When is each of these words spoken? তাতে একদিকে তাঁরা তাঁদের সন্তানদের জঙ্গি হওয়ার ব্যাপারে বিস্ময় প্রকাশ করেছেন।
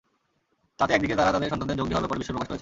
তাতে 0.79 0.91
একদিকে 0.95 1.15
তাঁরা 1.19 1.31
তাঁদের 1.33 1.51
সন্তানদের 1.51 1.77
জঙ্গি 1.79 1.93
হওয়ার 1.93 2.03
ব্যাপারে 2.03 2.19
বিস্ময় 2.21 2.33
প্রকাশ 2.35 2.47
করেছেন। 2.49 2.59